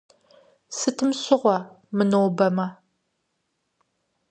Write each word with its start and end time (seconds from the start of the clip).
Сытым 0.77 1.09
щыгъуэ, 1.21 1.57
мынобэмэ? 1.97 2.67